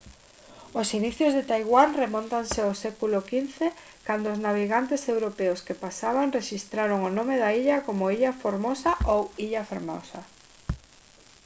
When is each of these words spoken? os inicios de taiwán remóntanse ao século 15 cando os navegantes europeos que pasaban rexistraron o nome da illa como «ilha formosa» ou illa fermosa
os 0.79 0.87
inicios 0.99 1.33
de 1.37 1.47
taiwán 1.51 1.97
remóntanse 2.03 2.59
ao 2.63 2.73
século 2.83 3.19
15 3.29 3.65
cando 4.07 4.27
os 4.33 4.41
navegantes 4.47 5.01
europeos 5.15 5.63
que 5.65 5.79
pasaban 5.83 6.33
rexistraron 6.39 6.99
o 7.09 7.13
nome 7.17 7.35
da 7.43 7.49
illa 7.61 7.77
como 7.87 8.11
«ilha 8.17 8.37
formosa» 8.43 8.91
ou 9.13 9.21
illa 9.45 9.63
fermosa 9.71 10.19